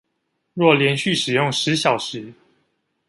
[0.55, 2.33] 若連續使用十小時